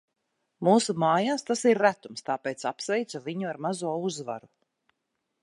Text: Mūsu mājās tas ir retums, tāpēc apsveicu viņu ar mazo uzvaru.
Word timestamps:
Mūsu 0.67 0.95
mājās 1.03 1.45
tas 1.49 1.61
ir 1.73 1.81
retums, 1.87 2.25
tāpēc 2.31 2.67
apsveicu 2.73 3.23
viņu 3.29 3.53
ar 3.53 3.61
mazo 3.67 3.95
uzvaru. 4.11 4.53